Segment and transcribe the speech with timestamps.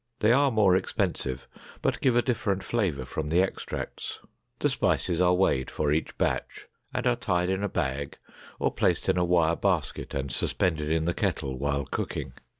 [0.19, 1.47] They are more expensive,
[1.83, 4.19] but give a different flavor from the extracts.
[4.57, 8.17] The spices are weighed for each batch and are tied in a bag
[8.57, 12.33] or placed in a wire basket and suspended in the kettle while cooking.